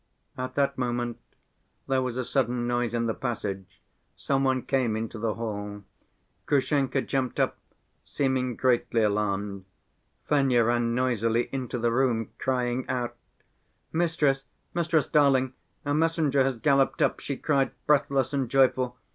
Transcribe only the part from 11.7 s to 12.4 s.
the room,